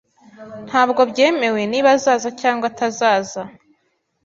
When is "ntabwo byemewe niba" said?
0.67-1.89